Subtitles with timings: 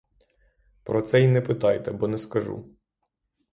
[0.83, 2.69] Про це й не питайте, бо не скажу.